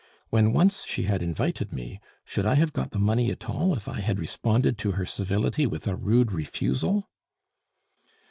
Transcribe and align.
When 0.31 0.51
once 0.51 0.83
she 0.85 1.03
had 1.03 1.21
invited 1.21 1.71
me, 1.71 1.99
should 2.25 2.43
I 2.43 2.55
have 2.55 2.73
got 2.73 2.89
the 2.89 2.97
money 2.97 3.29
at 3.29 3.47
all 3.47 3.75
if 3.75 3.87
I 3.87 3.99
had 3.99 4.17
responded 4.17 4.75
to 4.79 4.93
her 4.93 5.05
civility 5.05 5.67
with 5.67 5.85
a 5.85 5.95
rude 5.95 6.31
refusal?" 6.31 7.07